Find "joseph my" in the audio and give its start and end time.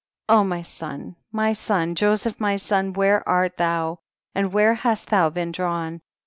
1.93-2.55